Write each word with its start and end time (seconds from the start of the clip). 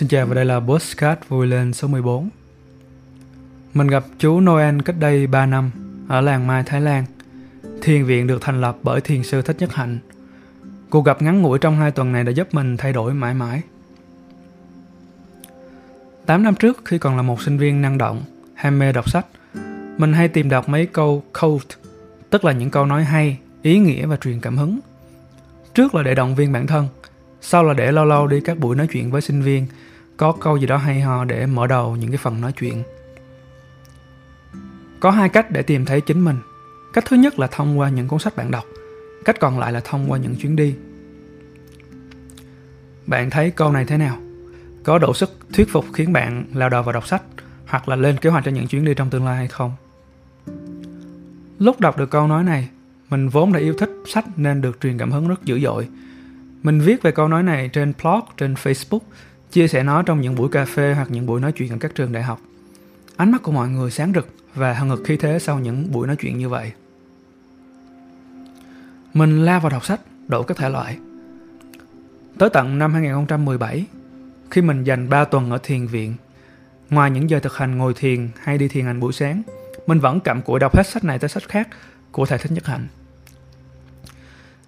Xin 0.00 0.08
chào 0.08 0.26
và 0.26 0.34
đây 0.34 0.44
là 0.44 0.60
Postcard 0.60 1.20
vui 1.28 1.46
lên 1.46 1.72
số 1.72 1.88
14. 1.88 2.28
Mình 3.74 3.86
gặp 3.86 4.04
chú 4.18 4.40
Noel 4.40 4.80
cách 4.84 4.96
đây 4.98 5.26
3 5.26 5.46
năm 5.46 5.70
ở 6.08 6.20
làng 6.20 6.46
Mai, 6.46 6.62
Thái 6.66 6.80
Lan. 6.80 7.04
Thiền 7.82 8.04
viện 8.04 8.26
được 8.26 8.42
thành 8.42 8.60
lập 8.60 8.76
bởi 8.82 9.00
thiền 9.00 9.22
sư 9.22 9.42
Thích 9.42 9.56
Nhất 9.58 9.74
Hạnh. 9.74 9.98
Cuộc 10.90 11.04
gặp 11.04 11.22
ngắn 11.22 11.42
ngủi 11.42 11.58
trong 11.58 11.76
hai 11.76 11.90
tuần 11.90 12.12
này 12.12 12.24
đã 12.24 12.32
giúp 12.32 12.48
mình 12.54 12.76
thay 12.76 12.92
đổi 12.92 13.14
mãi 13.14 13.34
mãi. 13.34 13.62
8 16.26 16.42
năm 16.42 16.54
trước 16.54 16.82
khi 16.84 16.98
còn 16.98 17.16
là 17.16 17.22
một 17.22 17.42
sinh 17.42 17.58
viên 17.58 17.82
năng 17.82 17.98
động, 17.98 18.22
ham 18.54 18.78
mê 18.78 18.92
đọc 18.92 19.10
sách, 19.10 19.26
mình 19.98 20.12
hay 20.12 20.28
tìm 20.28 20.48
đọc 20.48 20.68
mấy 20.68 20.86
câu 20.86 21.22
quote, 21.40 21.76
tức 22.30 22.44
là 22.44 22.52
những 22.52 22.70
câu 22.70 22.86
nói 22.86 23.04
hay, 23.04 23.38
ý 23.62 23.78
nghĩa 23.78 24.06
và 24.06 24.16
truyền 24.16 24.40
cảm 24.40 24.56
hứng. 24.56 24.78
Trước 25.74 25.94
là 25.94 26.02
để 26.02 26.14
động 26.14 26.34
viên 26.34 26.52
bản 26.52 26.66
thân, 26.66 26.88
sau 27.40 27.64
là 27.64 27.74
để 27.74 27.92
lâu 27.92 28.04
lâu 28.04 28.26
đi 28.26 28.40
các 28.40 28.58
buổi 28.58 28.76
nói 28.76 28.86
chuyện 28.92 29.10
với 29.10 29.20
sinh 29.20 29.42
viên 29.42 29.66
có 30.20 30.32
câu 30.40 30.56
gì 30.56 30.66
đó 30.66 30.76
hay 30.76 31.00
ho 31.00 31.24
để 31.24 31.46
mở 31.46 31.66
đầu 31.66 31.96
những 31.96 32.10
cái 32.10 32.18
phần 32.18 32.40
nói 32.40 32.52
chuyện. 32.52 32.82
Có 35.00 35.10
hai 35.10 35.28
cách 35.28 35.50
để 35.50 35.62
tìm 35.62 35.84
thấy 35.84 36.00
chính 36.00 36.24
mình. 36.24 36.36
Cách 36.92 37.04
thứ 37.06 37.16
nhất 37.16 37.38
là 37.38 37.46
thông 37.46 37.78
qua 37.78 37.88
những 37.88 38.08
cuốn 38.08 38.18
sách 38.18 38.36
bạn 38.36 38.50
đọc. 38.50 38.64
Cách 39.24 39.36
còn 39.40 39.58
lại 39.58 39.72
là 39.72 39.80
thông 39.84 40.10
qua 40.10 40.18
những 40.18 40.36
chuyến 40.36 40.56
đi. 40.56 40.74
Bạn 43.06 43.30
thấy 43.30 43.50
câu 43.50 43.72
này 43.72 43.84
thế 43.84 43.96
nào? 43.96 44.18
Có 44.82 44.98
đủ 44.98 45.12
sức 45.12 45.30
thuyết 45.52 45.68
phục 45.72 45.84
khiến 45.92 46.12
bạn 46.12 46.44
lao 46.54 46.68
đầu 46.68 46.82
vào 46.82 46.92
đọc 46.92 47.06
sách 47.06 47.22
hoặc 47.66 47.88
là 47.88 47.96
lên 47.96 48.16
kế 48.16 48.30
hoạch 48.30 48.44
cho 48.44 48.50
những 48.50 48.68
chuyến 48.68 48.84
đi 48.84 48.94
trong 48.94 49.10
tương 49.10 49.24
lai 49.24 49.36
hay 49.36 49.48
không? 49.48 49.72
Lúc 51.58 51.80
đọc 51.80 51.98
được 51.98 52.10
câu 52.10 52.26
nói 52.26 52.44
này 52.44 52.68
mình 53.10 53.28
vốn 53.28 53.52
đã 53.52 53.60
yêu 53.60 53.74
thích 53.78 53.90
sách 54.06 54.24
nên 54.36 54.60
được 54.60 54.80
truyền 54.80 54.98
cảm 54.98 55.12
hứng 55.12 55.28
rất 55.28 55.44
dữ 55.44 55.60
dội. 55.60 55.88
Mình 56.62 56.80
viết 56.80 57.02
về 57.02 57.12
câu 57.12 57.28
nói 57.28 57.42
này 57.42 57.68
trên 57.68 57.92
blog, 58.02 58.20
trên 58.36 58.54
Facebook, 58.54 59.00
chia 59.52 59.68
sẻ 59.68 59.82
nó 59.82 60.02
trong 60.02 60.20
những 60.20 60.34
buổi 60.34 60.48
cà 60.48 60.64
phê 60.64 60.94
hoặc 60.94 61.10
những 61.10 61.26
buổi 61.26 61.40
nói 61.40 61.52
chuyện 61.52 61.70
ở 61.70 61.76
các 61.80 61.94
trường 61.94 62.12
đại 62.12 62.22
học. 62.22 62.40
Ánh 63.16 63.30
mắt 63.30 63.42
của 63.42 63.52
mọi 63.52 63.68
người 63.68 63.90
sáng 63.90 64.12
rực 64.14 64.28
và 64.54 64.74
hừng 64.74 64.88
hực 64.88 65.04
khí 65.04 65.16
thế 65.16 65.38
sau 65.38 65.58
những 65.58 65.92
buổi 65.92 66.06
nói 66.06 66.16
chuyện 66.16 66.38
như 66.38 66.48
vậy. 66.48 66.72
Mình 69.14 69.44
la 69.44 69.58
vào 69.58 69.70
đọc 69.70 69.84
sách, 69.84 70.00
đủ 70.28 70.42
các 70.42 70.56
thể 70.56 70.68
loại. 70.68 70.98
Tới 72.38 72.50
tận 72.52 72.78
năm 72.78 72.92
2017, 72.92 73.86
khi 74.50 74.62
mình 74.62 74.84
dành 74.84 75.08
3 75.08 75.24
tuần 75.24 75.50
ở 75.50 75.58
thiền 75.62 75.86
viện, 75.86 76.14
ngoài 76.90 77.10
những 77.10 77.30
giờ 77.30 77.40
thực 77.40 77.56
hành 77.56 77.78
ngồi 77.78 77.94
thiền 77.94 78.28
hay 78.42 78.58
đi 78.58 78.68
thiền 78.68 78.84
hành 78.84 79.00
buổi 79.00 79.12
sáng, 79.12 79.42
mình 79.86 80.00
vẫn 80.00 80.20
cặm 80.20 80.42
cụi 80.42 80.60
đọc 80.60 80.76
hết 80.76 80.86
sách 80.86 81.04
này 81.04 81.18
tới 81.18 81.28
sách 81.28 81.48
khác 81.48 81.68
của 82.12 82.26
thầy 82.26 82.38
Thích 82.38 82.52
Nhất 82.52 82.66
Hạnh 82.66 82.86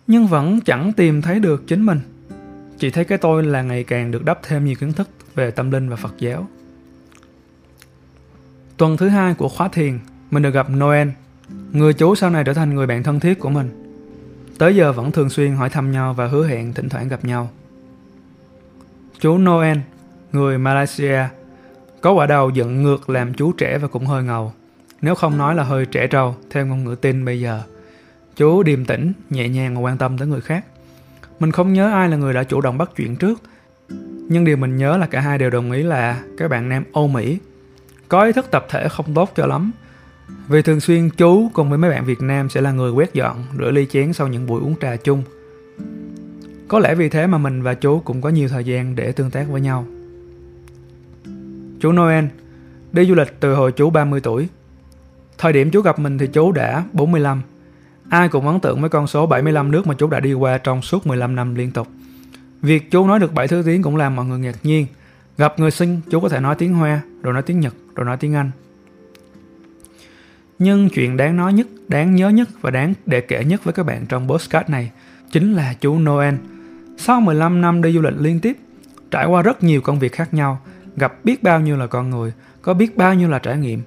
nhưng 0.07 0.27
vẫn 0.27 0.61
chẳng 0.61 0.93
tìm 0.93 1.23
thấy 1.23 1.41
được 1.41 1.65
chính 1.67 1.87
mình. 1.87 2.01
Chỉ 2.83 2.91
thấy 2.91 3.05
cái 3.05 3.19
tôi 3.19 3.43
là 3.43 3.63
ngày 3.63 3.85
càng 3.85 4.11
được 4.11 4.25
đắp 4.25 4.41
thêm 4.43 4.65
nhiều 4.65 4.75
kiến 4.81 4.93
thức 4.93 5.09
về 5.35 5.51
tâm 5.51 5.71
linh 5.71 5.89
và 5.89 5.97
Phật 5.97 6.15
giáo. 6.19 6.49
Tuần 8.77 8.97
thứ 8.97 9.09
hai 9.09 9.35
của 9.35 9.49
khóa 9.49 9.69
thiền, 9.69 9.99
mình 10.31 10.43
được 10.43 10.51
gặp 10.51 10.67
Noel, 10.71 11.09
người 11.73 11.93
chú 11.93 12.15
sau 12.15 12.31
này 12.31 12.45
trở 12.45 12.55
thành 12.55 12.75
người 12.75 12.87
bạn 12.87 13.03
thân 13.03 13.21
thiết 13.21 13.39
của 13.39 13.51
mình. 13.51 13.95
Tới 14.59 14.77
giờ 14.77 14.93
vẫn 14.93 15.13
thường 15.13 15.31
xuyên 15.31 15.55
hỏi 15.55 15.71
thăm 15.71 15.93
nhau 15.93 16.15
và 16.15 16.27
hứa 16.27 16.47
hẹn 16.47 16.73
thỉnh 16.73 16.89
thoảng 16.89 17.09
gặp 17.09 17.25
nhau. 17.25 17.51
Chú 19.21 19.39
Noel, 19.39 19.79
người 20.33 20.59
Malaysia, 20.59 21.21
có 22.01 22.13
quả 22.13 22.27
đầu 22.27 22.51
giận 22.51 22.83
ngược 22.83 23.11
làm 23.11 23.35
chú 23.35 23.53
trẻ 23.53 23.79
và 23.79 23.89
cũng 23.89 24.07
hơi 24.07 24.23
ngầu. 24.23 24.53
Nếu 25.03 25.15
không 25.15 25.39
nói 25.39 25.55
là 25.55 25.63
hơi 25.63 25.87
trẻ 25.87 26.07
trâu, 26.07 26.37
theo 26.51 26.67
ngôn 26.67 26.85
ngữ 26.85 26.95
tin 26.95 27.25
bây 27.25 27.41
giờ. 27.41 27.63
Chú 28.37 28.63
điềm 28.63 28.85
tĩnh, 28.85 29.13
nhẹ 29.31 29.49
nhàng 29.49 29.75
và 29.75 29.81
quan 29.81 29.99
tâm 29.99 30.19
tới 30.19 30.29
người 30.29 30.41
khác. 30.41 30.65
Mình 31.41 31.51
không 31.51 31.73
nhớ 31.73 31.93
ai 31.93 32.09
là 32.09 32.17
người 32.17 32.35
đã 32.35 32.45
chủ 32.45 32.61
động 32.61 32.79
bắt 32.79 32.91
chuyện 32.97 33.17
trước, 33.17 33.43
nhưng 34.29 34.45
điều 34.45 34.57
mình 34.57 34.77
nhớ 34.77 34.97
là 34.97 35.07
cả 35.07 35.21
hai 35.21 35.39
đều 35.39 35.51
đồng 35.51 35.73
ý 35.73 35.83
là 35.83 36.23
các 36.39 36.51
bạn 36.51 36.69
nam 36.69 36.85
Âu 36.93 37.09
Mỹ 37.09 37.39
có 38.09 38.25
ý 38.25 38.33
thức 38.33 38.51
tập 38.51 38.67
thể 38.69 38.89
không 38.89 39.15
tốt 39.15 39.31
cho 39.37 39.47
lắm. 39.47 39.71
Vì 40.49 40.63
thường 40.63 40.81
xuyên 40.81 41.11
chú 41.11 41.51
cùng 41.53 41.69
với 41.69 41.79
mấy 41.79 41.91
bạn 41.91 42.05
Việt 42.05 42.23
Nam 42.23 42.49
sẽ 42.49 42.61
là 42.61 42.73
người 42.73 42.91
quét 42.91 43.15
dọn, 43.15 43.45
rửa 43.59 43.71
ly 43.71 43.87
chén 43.87 44.13
sau 44.13 44.29
những 44.29 44.47
buổi 44.47 44.61
uống 44.61 44.75
trà 44.81 44.97
chung. 44.97 45.23
Có 46.69 46.79
lẽ 46.79 46.95
vì 46.95 47.09
thế 47.09 47.27
mà 47.27 47.39
mình 47.39 47.63
và 47.63 47.75
chú 47.75 48.01
cũng 48.01 48.21
có 48.21 48.29
nhiều 48.29 48.49
thời 48.49 48.65
gian 48.65 48.97
để 48.97 49.13
tương 49.13 49.31
tác 49.31 49.49
với 49.49 49.61
nhau. 49.61 49.87
Chú 51.81 51.93
Noel 51.93 52.25
đi 52.93 53.05
du 53.05 53.15
lịch 53.15 53.41
từ 53.41 53.55
hồi 53.55 53.73
chú 53.73 53.91
30 53.91 54.21
tuổi. 54.21 54.49
Thời 55.39 55.53
điểm 55.53 55.71
chú 55.71 55.81
gặp 55.81 55.99
mình 55.99 56.19
thì 56.19 56.27
chú 56.27 56.53
đã 56.53 56.85
45. 56.93 57.43
Ai 58.13 58.29
cũng 58.29 58.47
ấn 58.47 58.61
tượng 58.61 58.81
với 58.81 58.91
con 58.91 59.07
số 59.07 59.27
75 59.27 59.71
nước 59.71 59.87
mà 59.87 59.95
chú 59.95 60.07
đã 60.07 60.21
đi 60.21 60.33
qua 60.33 60.59
trong 60.59 60.83
suốt 60.83 61.07
15 61.07 61.37
năm 61.37 61.55
liên 61.55 61.71
tục. 61.71 61.89
Việc 62.63 62.91
chú 62.91 63.07
nói 63.07 63.19
được 63.19 63.35
7 63.35 63.49
thứ 63.49 63.63
tiếng 63.67 63.83
cũng 63.83 63.97
làm 63.97 64.17
mọi 64.17 64.27
người 64.27 64.39
ngạc 64.39 64.57
nhiên. 64.63 64.87
Gặp 65.39 65.59
người 65.59 65.71
sinh, 65.71 66.01
chú 66.11 66.21
có 66.21 66.29
thể 66.29 66.41
nói 66.41 66.55
tiếng 66.55 66.75
Hoa, 66.75 67.01
rồi 67.23 67.35
nói 67.35 67.43
tiếng 67.43 67.61
Nhật, 67.61 67.75
rồi 67.95 68.07
nói 68.07 68.17
tiếng 68.17 68.35
Anh. 68.35 68.51
Nhưng 70.59 70.89
chuyện 70.89 71.17
đáng 71.17 71.37
nói 71.37 71.53
nhất, 71.53 71.67
đáng 71.89 72.15
nhớ 72.15 72.29
nhất 72.29 72.49
và 72.61 72.71
đáng 72.71 72.95
để 73.07 73.21
kể 73.21 73.45
nhất 73.45 73.65
với 73.65 73.75
các 73.75 73.87
bạn 73.87 74.07
trong 74.09 74.29
postcard 74.29 74.71
này 74.71 74.91
chính 75.31 75.55
là 75.55 75.75
chú 75.81 75.99
Noel. 75.99 76.35
Sau 76.97 77.21
15 77.21 77.61
năm 77.61 77.83
đi 77.83 77.93
du 77.93 78.01
lịch 78.01 78.15
liên 78.19 78.41
tiếp, 78.41 78.57
trải 79.11 79.27
qua 79.27 79.43
rất 79.43 79.63
nhiều 79.63 79.81
công 79.81 79.99
việc 79.99 80.13
khác 80.13 80.35
nhau, 80.35 80.61
gặp 80.97 81.25
biết 81.25 81.43
bao 81.43 81.61
nhiêu 81.61 81.77
là 81.77 81.87
con 81.87 82.11
người, 82.11 82.33
có 82.63 82.75
biết 82.75 82.97
bao 82.97 83.15
nhiêu 83.15 83.29
là 83.29 83.39
trải 83.39 83.59
nghiệm, 83.59 83.83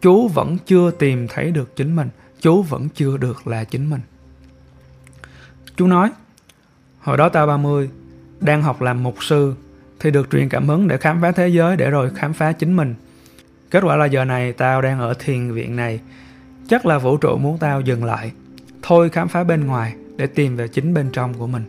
chú 0.00 0.28
vẫn 0.28 0.56
chưa 0.66 0.90
tìm 0.90 1.26
thấy 1.28 1.50
được 1.50 1.76
chính 1.76 1.96
mình 1.96 2.08
chú 2.40 2.62
vẫn 2.62 2.88
chưa 2.88 3.16
được 3.16 3.46
là 3.46 3.64
chính 3.64 3.90
mình. 3.90 4.00
Chú 5.76 5.86
nói, 5.86 6.10
hồi 7.00 7.16
đó 7.16 7.28
tao 7.28 7.46
30, 7.46 7.90
đang 8.40 8.62
học 8.62 8.82
làm 8.82 9.02
mục 9.02 9.24
sư, 9.24 9.54
thì 10.00 10.10
được 10.10 10.30
truyền 10.30 10.48
cảm 10.48 10.68
hứng 10.68 10.88
để 10.88 10.96
khám 10.96 11.20
phá 11.20 11.32
thế 11.32 11.48
giới 11.48 11.76
để 11.76 11.90
rồi 11.90 12.10
khám 12.14 12.32
phá 12.32 12.52
chính 12.52 12.76
mình. 12.76 12.94
Kết 13.70 13.84
quả 13.84 13.96
là 13.96 14.06
giờ 14.06 14.24
này 14.24 14.52
tao 14.52 14.82
đang 14.82 15.00
ở 15.00 15.14
thiền 15.14 15.52
viện 15.52 15.76
này, 15.76 16.00
chắc 16.68 16.86
là 16.86 16.98
vũ 16.98 17.16
trụ 17.16 17.36
muốn 17.36 17.58
tao 17.58 17.80
dừng 17.80 18.04
lại, 18.04 18.32
thôi 18.82 19.08
khám 19.08 19.28
phá 19.28 19.44
bên 19.44 19.66
ngoài 19.66 19.94
để 20.16 20.26
tìm 20.26 20.56
về 20.56 20.68
chính 20.68 20.94
bên 20.94 21.10
trong 21.12 21.34
của 21.34 21.46
mình. 21.46 21.64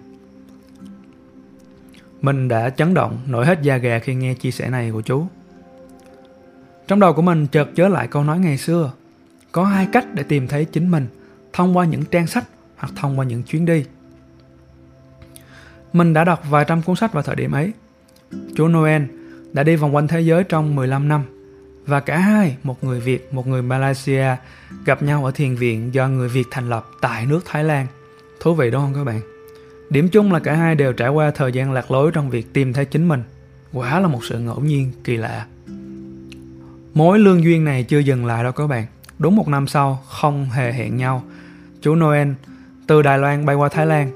Mình 2.22 2.48
đã 2.48 2.70
chấn 2.70 2.94
động, 2.94 3.20
nổi 3.28 3.46
hết 3.46 3.62
da 3.62 3.78
gà 3.78 4.00
khi 4.00 4.16
nghe 4.16 4.34
chia 4.34 4.52
sẻ 4.52 4.70
này 4.70 4.92
của 4.92 5.02
chú. 5.02 5.26
Trong 6.88 7.00
đầu 7.00 7.14
của 7.14 7.22
mình 7.22 7.48
chợt 7.48 7.70
nhớ 7.76 7.88
lại 7.88 8.08
câu 8.08 8.24
nói 8.24 8.40
ngày 8.40 8.58
xưa 8.58 8.92
có 9.52 9.66
hai 9.66 9.88
cách 9.92 10.06
để 10.14 10.24
tìm 10.24 10.48
thấy 10.48 10.66
chính 10.66 10.92
mình 10.92 11.08
thông 11.54 11.78
qua 11.78 11.86
những 11.86 12.06
trang 12.06 12.28
sách 12.28 12.44
hoặc 12.78 12.94
thông 12.96 13.20
qua 13.20 13.26
những 13.26 13.44
chuyến 13.44 13.66
đi 13.66 13.86
mình 15.94 16.14
đã 16.14 16.24
đọc 16.24 16.44
vài 16.50 16.66
trăm 16.68 16.82
cuốn 16.82 16.96
sách 16.96 17.14
vào 17.14 17.24
thời 17.24 17.36
điểm 17.36 17.52
ấy 17.52 17.74
chú 18.56 18.68
noel 18.68 19.04
đã 19.54 19.64
đi 19.64 19.76
vòng 19.76 19.96
quanh 19.96 20.08
thế 20.08 20.22
giới 20.22 20.44
trong 20.44 20.76
15 20.76 21.08
năm 21.08 21.24
và 21.86 22.00
cả 22.00 22.18
hai, 22.18 22.58
một 22.64 22.84
người 22.84 23.00
Việt, 23.00 23.34
một 23.34 23.48
người 23.48 23.62
Malaysia, 23.62 24.36
gặp 24.86 25.04
nhau 25.04 25.26
ở 25.26 25.32
thiền 25.32 25.56
viện 25.56 25.94
do 25.94 26.08
người 26.08 26.30
Việt 26.30 26.48
thành 26.52 26.70
lập 26.70 26.86
tại 27.02 27.26
nước 27.26 27.42
Thái 27.46 27.64
Lan. 27.64 27.88
Thú 28.40 28.54
vị 28.54 28.72
đúng 28.72 28.82
không 28.82 28.94
các 28.94 29.04
bạn? 29.04 29.22
Điểm 29.90 30.10
chung 30.10 30.34
là 30.34 30.40
cả 30.40 30.54
hai 30.54 30.76
đều 30.76 30.94
trải 30.94 31.10
qua 31.10 31.32
thời 31.32 31.52
gian 31.52 31.72
lạc 31.72 31.92
lối 31.92 32.12
trong 32.12 32.30
việc 32.30 32.54
tìm 32.54 32.74
thấy 32.74 32.86
chính 32.86 33.08
mình. 33.08 33.24
Quả 33.74 34.00
là 34.00 34.08
một 34.08 34.26
sự 34.26 34.40
ngẫu 34.40 34.60
nhiên 34.60 34.92
kỳ 35.04 35.18
lạ. 35.18 35.46
Mối 36.94 37.20
lương 37.20 37.44
duyên 37.44 37.66
này 37.66 37.84
chưa 37.84 38.00
dừng 38.00 38.26
lại 38.26 38.44
đâu 38.44 38.52
các 38.52 38.68
bạn. 38.68 38.86
Đúng 39.22 39.36
một 39.36 39.48
năm 39.48 39.68
sau, 39.68 40.00
không 40.08 40.46
hề 40.46 40.72
hẹn 40.72 40.98
nhau, 40.98 41.24
chú 41.82 41.96
Noel 41.96 42.28
từ 42.88 43.02
Đài 43.02 43.18
Loan 43.20 43.46
bay 43.46 43.56
qua 43.56 43.70
Thái 43.70 43.86
Lan. 43.86 44.12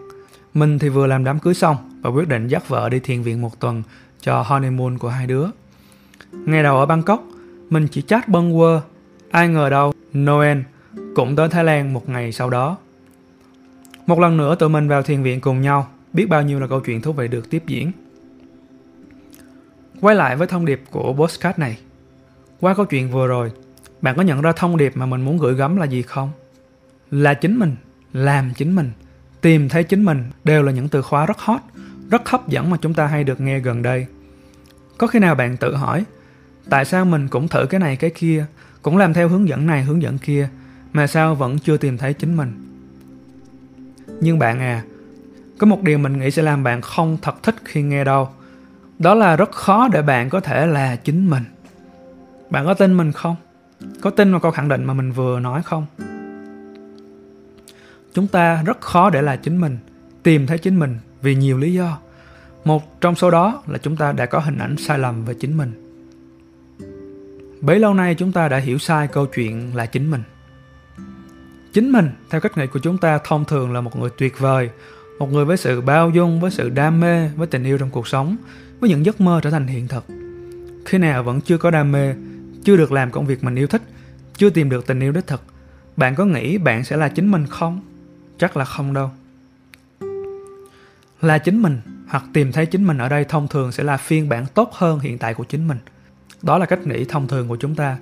Mình 0.53 0.79
thì 0.79 0.89
vừa 0.89 1.07
làm 1.07 1.23
đám 1.23 1.39
cưới 1.39 1.53
xong 1.53 1.77
và 2.01 2.09
quyết 2.09 2.27
định 2.27 2.47
dắt 2.47 2.69
vợ 2.69 2.89
đi 2.89 2.99
thiền 2.99 3.21
viện 3.21 3.41
một 3.41 3.59
tuần 3.59 3.83
cho 4.21 4.41
honeymoon 4.41 4.97
của 4.97 5.09
hai 5.09 5.27
đứa. 5.27 5.47
Ngày 6.31 6.63
đầu 6.63 6.77
ở 6.77 6.85
Bangkok, 6.85 7.23
mình 7.69 7.87
chỉ 7.91 8.01
chat 8.01 8.27
bâng 8.27 8.57
quơ. 8.57 8.81
Ai 9.31 9.47
ngờ 9.47 9.69
đâu, 9.69 9.93
Noel 10.17 10.59
cũng 11.15 11.35
tới 11.35 11.49
Thái 11.49 11.63
Lan 11.63 11.93
một 11.93 12.09
ngày 12.09 12.31
sau 12.31 12.49
đó. 12.49 12.77
Một 14.07 14.19
lần 14.19 14.37
nữa 14.37 14.55
tụi 14.55 14.69
mình 14.69 14.87
vào 14.87 15.03
thiền 15.03 15.23
viện 15.23 15.41
cùng 15.41 15.61
nhau, 15.61 15.87
biết 16.13 16.29
bao 16.29 16.41
nhiêu 16.41 16.59
là 16.59 16.67
câu 16.67 16.79
chuyện 16.79 17.01
thú 17.01 17.13
vị 17.13 17.27
được 17.27 17.49
tiếp 17.49 17.63
diễn. 17.67 17.91
Quay 20.01 20.15
lại 20.15 20.35
với 20.35 20.47
thông 20.47 20.65
điệp 20.65 20.81
của 20.91 21.13
postcard 21.13 21.59
này. 21.59 21.77
Qua 22.59 22.73
câu 22.73 22.85
chuyện 22.85 23.11
vừa 23.11 23.27
rồi, 23.27 23.51
bạn 24.05 24.15
có 24.15 24.21
nhận 24.21 24.41
ra 24.41 24.51
thông 24.51 24.77
điệp 24.77 24.97
mà 24.97 25.05
mình 25.05 25.21
muốn 25.21 25.37
gửi 25.37 25.55
gắm 25.55 25.77
là 25.77 25.85
gì 25.85 26.01
không? 26.01 26.31
Là 27.11 27.33
chính 27.33 27.59
mình, 27.59 27.75
làm 28.13 28.53
chính 28.55 28.75
mình, 28.75 28.91
tìm 29.41 29.69
thấy 29.69 29.83
chính 29.83 30.05
mình 30.05 30.23
đều 30.43 30.63
là 30.63 30.71
những 30.71 30.87
từ 30.87 31.01
khóa 31.01 31.25
rất 31.25 31.37
hot, 31.37 31.61
rất 32.09 32.29
hấp 32.29 32.47
dẫn 32.47 32.69
mà 32.69 32.77
chúng 32.81 32.93
ta 32.93 33.07
hay 33.07 33.23
được 33.23 33.41
nghe 33.41 33.59
gần 33.59 33.81
đây. 33.81 34.07
Có 34.97 35.07
khi 35.07 35.19
nào 35.19 35.35
bạn 35.35 35.57
tự 35.57 35.75
hỏi, 35.75 36.03
tại 36.69 36.85
sao 36.85 37.05
mình 37.05 37.27
cũng 37.27 37.47
thử 37.47 37.65
cái 37.65 37.79
này, 37.79 37.95
cái 37.95 38.09
kia, 38.09 38.45
cũng 38.81 38.97
làm 38.97 39.13
theo 39.13 39.29
hướng 39.29 39.47
dẫn 39.47 39.67
này, 39.67 39.83
hướng 39.83 40.01
dẫn 40.01 40.17
kia, 40.17 40.49
mà 40.93 41.07
sao 41.07 41.35
vẫn 41.35 41.59
chưa 41.59 41.77
tìm 41.77 41.97
thấy 41.97 42.13
chính 42.13 42.37
mình? 42.37 42.51
Nhưng 44.21 44.39
bạn 44.39 44.59
à 44.59 44.83
có 45.57 45.67
một 45.67 45.83
điều 45.83 45.97
mình 45.97 46.19
nghĩ 46.19 46.31
sẽ 46.31 46.41
làm 46.41 46.63
bạn 46.63 46.81
không 46.81 47.17
thật 47.21 47.43
thích 47.43 47.55
khi 47.65 47.81
nghe 47.81 48.03
đâu. 48.03 48.29
Đó 48.99 49.13
là 49.13 49.35
rất 49.35 49.51
khó 49.51 49.87
để 49.87 50.01
bạn 50.01 50.29
có 50.29 50.39
thể 50.39 50.67
là 50.67 50.95
chính 50.95 51.29
mình. 51.29 51.43
Bạn 52.49 52.65
có 52.65 52.73
tin 52.73 52.97
mình 52.97 53.11
không? 53.11 53.35
Có 54.01 54.09
tin 54.09 54.31
vào 54.31 54.39
câu 54.39 54.51
khẳng 54.51 54.67
định 54.67 54.83
mà 54.83 54.93
mình 54.93 55.11
vừa 55.11 55.39
nói 55.39 55.63
không? 55.63 55.85
Chúng 58.13 58.27
ta 58.27 58.63
rất 58.65 58.81
khó 58.81 59.09
để 59.09 59.21
là 59.21 59.35
chính 59.35 59.61
mình, 59.61 59.77
tìm 60.23 60.47
thấy 60.47 60.57
chính 60.57 60.79
mình 60.79 60.97
vì 61.21 61.35
nhiều 61.35 61.57
lý 61.57 61.73
do. 61.73 61.97
Một 62.65 63.01
trong 63.01 63.15
số 63.15 63.31
đó 63.31 63.63
là 63.67 63.77
chúng 63.77 63.95
ta 63.95 64.11
đã 64.11 64.25
có 64.25 64.39
hình 64.39 64.57
ảnh 64.57 64.77
sai 64.77 64.99
lầm 64.99 65.25
về 65.25 65.33
chính 65.33 65.57
mình. 65.57 65.81
Bấy 67.61 67.79
lâu 67.79 67.93
nay 67.93 68.15
chúng 68.15 68.31
ta 68.31 68.47
đã 68.47 68.57
hiểu 68.57 68.77
sai 68.77 69.07
câu 69.07 69.25
chuyện 69.25 69.75
là 69.75 69.85
chính 69.85 70.11
mình. 70.11 70.23
Chính 71.73 71.91
mình, 71.91 72.09
theo 72.29 72.41
cách 72.41 72.57
nghĩ 72.57 72.67
của 72.67 72.79
chúng 72.79 72.97
ta, 72.97 73.19
thông 73.23 73.45
thường 73.45 73.73
là 73.73 73.81
một 73.81 73.95
người 73.95 74.09
tuyệt 74.17 74.39
vời, 74.39 74.69
một 75.19 75.31
người 75.31 75.45
với 75.45 75.57
sự 75.57 75.81
bao 75.81 76.09
dung, 76.09 76.41
với 76.41 76.51
sự 76.51 76.69
đam 76.69 76.99
mê, 76.99 77.29
với 77.35 77.47
tình 77.47 77.63
yêu 77.63 77.77
trong 77.77 77.89
cuộc 77.89 78.07
sống, 78.07 78.35
với 78.79 78.89
những 78.89 79.05
giấc 79.05 79.21
mơ 79.21 79.39
trở 79.43 79.49
thành 79.49 79.67
hiện 79.67 79.87
thực. 79.87 80.05
Khi 80.85 80.97
nào 80.97 81.23
vẫn 81.23 81.41
chưa 81.41 81.57
có 81.57 81.71
đam 81.71 81.91
mê 81.91 82.13
chưa 82.65 82.77
được 82.77 82.91
làm 82.91 83.11
công 83.11 83.25
việc 83.25 83.43
mình 83.43 83.55
yêu 83.55 83.67
thích, 83.67 83.81
chưa 84.37 84.49
tìm 84.49 84.69
được 84.69 84.87
tình 84.87 84.99
yêu 84.99 85.11
đích 85.11 85.27
thực. 85.27 85.41
Bạn 85.97 86.15
có 86.15 86.25
nghĩ 86.25 86.57
bạn 86.57 86.83
sẽ 86.83 86.97
là 86.97 87.09
chính 87.09 87.31
mình 87.31 87.47
không? 87.47 87.81
Chắc 88.37 88.57
là 88.57 88.65
không 88.65 88.93
đâu. 88.93 89.09
Là 91.21 91.37
chính 91.37 91.61
mình 91.61 91.79
hoặc 92.07 92.23
tìm 92.33 92.51
thấy 92.51 92.65
chính 92.65 92.87
mình 92.87 92.97
ở 92.97 93.09
đây 93.09 93.25
thông 93.25 93.47
thường 93.47 93.71
sẽ 93.71 93.83
là 93.83 93.97
phiên 93.97 94.29
bản 94.29 94.45
tốt 94.53 94.73
hơn 94.73 94.99
hiện 94.99 95.17
tại 95.17 95.33
của 95.33 95.43
chính 95.43 95.67
mình. 95.67 95.77
Đó 96.41 96.57
là 96.57 96.65
cách 96.65 96.87
nghĩ 96.87 97.05
thông 97.05 97.27
thường 97.27 97.47
của 97.47 97.55
chúng 97.55 97.75
ta. 97.75 97.97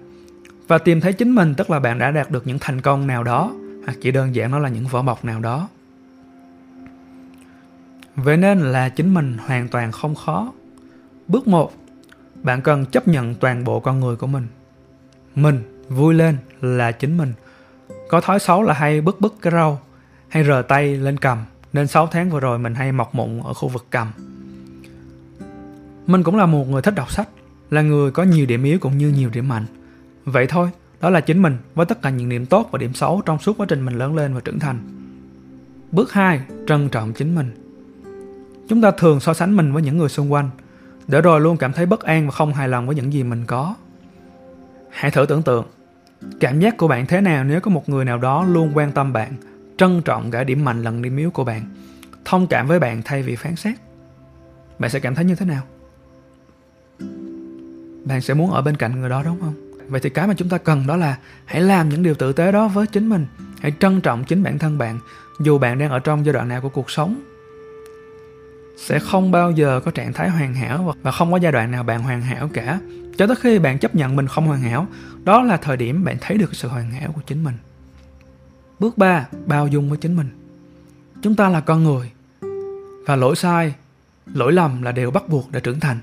Và 0.67 0.77
tìm 0.77 1.01
thấy 1.01 1.13
chính 1.13 1.35
mình 1.35 1.53
tức 1.55 1.69
là 1.69 1.79
bạn 1.79 1.99
đã 1.99 2.11
đạt 2.11 2.31
được 2.31 2.47
những 2.47 2.57
thành 2.61 2.81
công 2.81 3.07
nào 3.07 3.23
đó, 3.23 3.53
hoặc 3.85 3.97
chỉ 4.01 4.11
đơn 4.11 4.35
giản 4.35 4.51
nó 4.51 4.59
là 4.59 4.69
những 4.69 4.87
vỏ 4.87 5.01
bọc 5.01 5.25
nào 5.25 5.39
đó. 5.39 5.69
Vậy 8.15 8.37
nên 8.37 8.59
là 8.59 8.89
chính 8.89 9.13
mình 9.13 9.37
hoàn 9.45 9.67
toàn 9.67 9.91
không 9.91 10.15
khó. 10.15 10.53
Bước 11.27 11.47
một 11.47 11.73
bạn 12.43 12.61
cần 12.61 12.85
chấp 12.85 13.07
nhận 13.07 13.35
toàn 13.35 13.63
bộ 13.63 13.79
con 13.79 13.99
người 13.99 14.15
của 14.15 14.27
mình. 14.27 14.47
Mình 15.35 15.83
vui 15.89 16.13
lên 16.13 16.37
là 16.61 16.91
chính 16.91 17.17
mình. 17.17 17.33
Có 18.09 18.21
thói 18.21 18.39
xấu 18.39 18.63
là 18.63 18.73
hay 18.73 19.01
bứt 19.01 19.21
bứt 19.21 19.35
cái 19.41 19.53
râu 19.53 19.79
hay 20.27 20.43
rờ 20.43 20.63
tay 20.67 20.95
lên 20.95 21.17
cầm, 21.17 21.37
nên 21.73 21.87
6 21.87 22.07
tháng 22.07 22.29
vừa 22.29 22.39
rồi 22.39 22.59
mình 22.59 22.75
hay 22.75 22.91
mọc 22.91 23.15
mụn 23.15 23.41
ở 23.43 23.53
khu 23.53 23.69
vực 23.69 23.85
cầm. 23.89 24.11
Mình 26.07 26.23
cũng 26.23 26.37
là 26.37 26.45
một 26.45 26.69
người 26.69 26.81
thích 26.81 26.95
đọc 26.95 27.11
sách, 27.11 27.29
là 27.69 27.81
người 27.81 28.11
có 28.11 28.23
nhiều 28.23 28.45
điểm 28.45 28.63
yếu 28.63 28.79
cũng 28.79 28.97
như 28.97 29.09
nhiều 29.09 29.29
điểm 29.29 29.47
mạnh. 29.47 29.65
Vậy 30.25 30.47
thôi, 30.47 30.69
đó 31.01 31.09
là 31.09 31.21
chính 31.21 31.41
mình 31.41 31.57
với 31.75 31.85
tất 31.85 32.01
cả 32.01 32.09
những 32.09 32.29
điểm 32.29 32.45
tốt 32.45 32.69
và 32.71 32.77
điểm 32.77 32.93
xấu 32.93 33.21
trong 33.25 33.39
suốt 33.39 33.57
quá 33.57 33.65
trình 33.69 33.85
mình 33.85 33.97
lớn 33.97 34.15
lên 34.15 34.33
và 34.33 34.39
trưởng 34.39 34.59
thành. 34.59 34.79
Bước 35.91 36.11
2 36.11 36.41
trân 36.67 36.89
trọng 36.89 37.13
chính 37.13 37.35
mình. 37.35 37.51
Chúng 38.69 38.81
ta 38.81 38.91
thường 38.91 39.19
so 39.19 39.33
sánh 39.33 39.57
mình 39.57 39.73
với 39.73 39.83
những 39.83 39.97
người 39.97 40.09
xung 40.09 40.33
quanh 40.33 40.49
để 41.07 41.21
rồi 41.21 41.41
luôn 41.41 41.57
cảm 41.57 41.73
thấy 41.73 41.85
bất 41.85 42.03
an 42.03 42.25
và 42.25 42.31
không 42.31 42.53
hài 42.53 42.69
lòng 42.69 42.85
với 42.85 42.95
những 42.95 43.13
gì 43.13 43.23
mình 43.23 43.45
có. 43.45 43.75
Hãy 44.89 45.11
thử 45.11 45.25
tưởng 45.25 45.43
tượng, 45.43 45.65
cảm 46.39 46.59
giác 46.59 46.77
của 46.77 46.87
bạn 46.87 47.05
thế 47.05 47.21
nào 47.21 47.43
nếu 47.43 47.59
có 47.59 47.71
một 47.71 47.89
người 47.89 48.05
nào 48.05 48.17
đó 48.17 48.43
luôn 48.43 48.71
quan 48.73 48.91
tâm 48.91 49.13
bạn, 49.13 49.33
trân 49.77 50.01
trọng 50.01 50.31
cả 50.31 50.43
điểm 50.43 50.65
mạnh 50.65 50.81
lẫn 50.81 51.01
điểm 51.01 51.17
yếu 51.17 51.31
của 51.31 51.43
bạn, 51.43 51.61
thông 52.25 52.47
cảm 52.47 52.67
với 52.67 52.79
bạn 52.79 53.01
thay 53.05 53.23
vì 53.23 53.35
phán 53.35 53.55
xét? 53.55 53.75
Bạn 54.79 54.91
sẽ 54.91 54.99
cảm 54.99 55.15
thấy 55.15 55.25
như 55.25 55.35
thế 55.35 55.45
nào? 55.45 55.61
Bạn 58.05 58.21
sẽ 58.21 58.33
muốn 58.33 58.51
ở 58.51 58.61
bên 58.61 58.77
cạnh 58.77 58.99
người 58.99 59.09
đó, 59.09 59.23
đúng 59.23 59.39
không? 59.41 59.53
Vậy 59.87 60.01
thì 60.01 60.09
cái 60.09 60.27
mà 60.27 60.33
chúng 60.37 60.49
ta 60.49 60.57
cần 60.57 60.87
đó 60.87 60.95
là 60.95 61.17
hãy 61.45 61.61
làm 61.61 61.89
những 61.89 62.03
điều 62.03 62.15
tử 62.15 62.33
tế 62.33 62.51
đó 62.51 62.67
với 62.67 62.87
chính 62.87 63.09
mình, 63.09 63.25
hãy 63.59 63.73
trân 63.79 64.01
trọng 64.01 64.23
chính 64.23 64.43
bản 64.43 64.59
thân 64.59 64.77
bạn, 64.77 64.99
dù 65.39 65.57
bạn 65.57 65.77
đang 65.77 65.89
ở 65.89 65.99
trong 65.99 66.25
giai 66.25 66.33
đoạn 66.33 66.47
nào 66.47 66.61
của 66.61 66.69
cuộc 66.69 66.91
sống 66.91 67.21
sẽ 68.77 68.99
không 68.99 69.31
bao 69.31 69.51
giờ 69.51 69.79
có 69.85 69.91
trạng 69.91 70.13
thái 70.13 70.29
hoàn 70.29 70.53
hảo 70.53 70.93
và 71.01 71.11
không 71.11 71.31
có 71.31 71.37
giai 71.37 71.51
đoạn 71.51 71.71
nào 71.71 71.83
bạn 71.83 72.03
hoàn 72.03 72.21
hảo 72.21 72.49
cả. 72.53 72.79
Cho 73.17 73.27
tới 73.27 73.35
khi 73.35 73.59
bạn 73.59 73.79
chấp 73.79 73.95
nhận 73.95 74.15
mình 74.15 74.27
không 74.27 74.47
hoàn 74.47 74.61
hảo, 74.61 74.87
đó 75.23 75.41
là 75.43 75.57
thời 75.57 75.77
điểm 75.77 76.03
bạn 76.03 76.17
thấy 76.21 76.37
được 76.37 76.55
sự 76.55 76.67
hoàn 76.67 76.91
hảo 76.91 77.11
của 77.11 77.21
chính 77.25 77.43
mình. 77.43 77.55
Bước 78.79 78.97
3 78.97 79.27
bao 79.45 79.67
dung 79.67 79.89
với 79.89 79.97
chính 79.97 80.15
mình. 80.15 80.29
Chúng 81.21 81.35
ta 81.35 81.49
là 81.49 81.59
con 81.59 81.83
người 81.83 82.11
và 83.05 83.15
lỗi 83.15 83.35
sai, 83.35 83.73
lỗi 84.33 84.53
lầm 84.53 84.81
là 84.81 84.91
điều 84.91 85.11
bắt 85.11 85.29
buộc 85.29 85.51
để 85.51 85.59
trưởng 85.59 85.79
thành. 85.79 85.97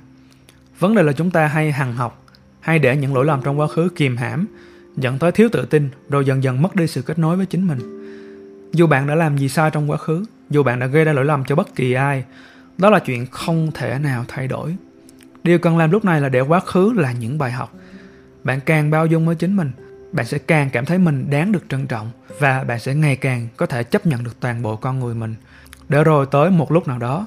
Vấn 0.79 0.95
đề 0.95 1.03
là 1.03 1.13
chúng 1.13 1.31
ta 1.31 1.47
hay 1.47 1.73
hằng 1.73 1.93
học, 1.93 2.25
hay 2.61 2.79
để 2.79 2.97
những 2.97 3.15
lỗi 3.15 3.25
lầm 3.25 3.43
trong 3.43 3.61
quá 3.61 3.67
khứ 3.67 3.89
kìm 3.97 4.17
hãm, 4.17 4.47
dẫn 4.97 5.19
tới 5.19 5.33
thiếu 5.33 5.49
tự 5.53 5.67
tin, 5.67 5.89
rồi 6.09 6.25
dần 6.25 6.43
dần 6.43 6.63
mất 6.63 6.77
đi 6.77 6.87
sự 6.87 7.03
kết 7.03 7.19
nối 7.19 7.37
với 7.37 7.47
chính 7.47 7.67
mình. 7.69 7.79
Dù 8.73 8.87
bạn 8.87 9.07
đã 9.07 9.15
làm 9.15 9.39
gì 9.39 9.49
sai 9.49 9.71
trong 9.71 9.91
quá 9.91 9.97
khứ, 9.97 10.25
dù 10.51 10.63
bạn 10.63 10.79
đã 10.79 10.87
gây 10.87 11.05
ra 11.05 11.13
lỗi 11.13 11.25
lầm 11.25 11.45
cho 11.45 11.57
bất 11.57 11.75
kỳ 11.75 11.93
ai 11.93 12.25
đó 12.81 12.91
là 12.91 12.99
chuyện 12.99 13.27
không 13.27 13.71
thể 13.75 13.99
nào 13.99 14.25
thay 14.29 14.49
đổi. 14.49 14.77
Điều 15.43 15.59
cần 15.59 15.79
làm 15.79 15.91
lúc 15.91 16.05
này 16.05 16.21
là 16.21 16.29
để 16.29 16.41
quá 16.41 16.61
khứ 16.61 16.93
là 16.97 17.13
những 17.13 17.39
bài 17.39 17.53
học. 17.53 17.75
Bạn 18.45 18.61
càng 18.67 18.91
bao 18.91 19.07
dung 19.07 19.27
với 19.27 19.35
chính 19.35 19.57
mình, 19.57 19.73
bạn 20.13 20.27
sẽ 20.27 20.39
càng 20.39 20.71
cảm 20.71 20.85
thấy 20.85 20.99
mình 20.99 21.31
đáng 21.31 21.53
được 21.53 21.65
trân 21.69 21.87
trọng 21.87 22.11
và 22.39 22.65
bạn 22.65 22.81
sẽ 22.81 22.95
ngày 22.95 23.17
càng 23.17 23.49
có 23.57 23.67
thể 23.67 23.83
chấp 23.83 24.07
nhận 24.07 24.25
được 24.25 24.41
toàn 24.41 24.63
bộ 24.63 24.77
con 24.77 25.01
người 25.01 25.15
mình. 25.15 25.35
Để 25.89 26.05
rồi 26.05 26.27
tới 26.31 26.51
một 26.51 26.73
lúc 26.73 26.89
nào 26.89 26.99
đó, 26.99 27.27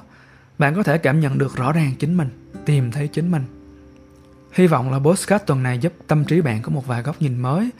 bạn 0.58 0.74
có 0.74 0.82
thể 0.82 0.98
cảm 0.98 1.20
nhận 1.20 1.38
được 1.38 1.56
rõ 1.56 1.72
ràng 1.72 1.92
chính 1.98 2.16
mình, 2.16 2.28
tìm 2.64 2.90
thấy 2.92 3.08
chính 3.08 3.30
mình. 3.30 3.42
Hy 4.52 4.66
vọng 4.66 4.92
là 4.92 4.98
postcard 4.98 5.44
tuần 5.44 5.62
này 5.62 5.78
giúp 5.78 5.92
tâm 6.06 6.24
trí 6.24 6.40
bạn 6.40 6.62
có 6.62 6.70
một 6.70 6.86
vài 6.86 7.02
góc 7.02 7.22
nhìn 7.22 7.38
mới 7.38 7.70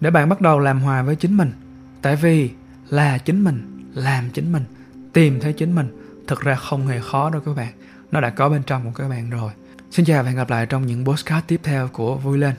để 0.00 0.10
bạn 0.10 0.28
bắt 0.28 0.40
đầu 0.40 0.58
làm 0.58 0.80
hòa 0.80 1.02
với 1.02 1.16
chính 1.16 1.36
mình. 1.36 1.52
Tại 2.02 2.16
vì 2.16 2.50
là 2.88 3.18
chính 3.18 3.44
mình, 3.44 3.84
làm 3.94 4.24
chính 4.30 4.52
mình, 4.52 4.64
tìm 5.12 5.40
thấy 5.40 5.52
chính 5.52 5.74
mình 5.74 6.05
thực 6.26 6.40
ra 6.40 6.54
không 6.54 6.86
hề 6.86 7.00
khó 7.00 7.30
đâu 7.30 7.42
các 7.46 7.56
bạn. 7.56 7.72
Nó 8.10 8.20
đã 8.20 8.30
có 8.30 8.48
bên 8.48 8.62
trong 8.62 8.84
của 8.84 9.02
các 9.02 9.08
bạn 9.08 9.30
rồi. 9.30 9.52
Xin 9.90 10.06
chào 10.06 10.22
và 10.22 10.28
hẹn 10.28 10.36
gặp 10.36 10.50
lại 10.50 10.66
trong 10.66 10.86
những 10.86 11.04
postcard 11.04 11.46
tiếp 11.46 11.60
theo 11.64 11.88
của 11.92 12.16
vui 12.16 12.38
lên. 12.38 12.54